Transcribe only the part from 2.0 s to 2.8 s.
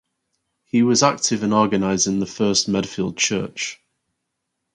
the first